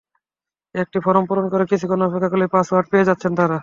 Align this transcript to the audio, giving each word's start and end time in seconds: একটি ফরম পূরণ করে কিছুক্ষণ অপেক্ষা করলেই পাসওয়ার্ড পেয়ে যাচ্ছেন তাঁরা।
একটি 0.75 0.97
ফরম 1.05 1.23
পূরণ 1.29 1.45
করে 1.51 1.63
কিছুক্ষণ 1.71 1.99
অপেক্ষা 2.01 2.29
করলেই 2.31 2.53
পাসওয়ার্ড 2.55 2.87
পেয়ে 2.91 3.07
যাচ্ছেন 3.09 3.31
তাঁরা। 3.39 3.57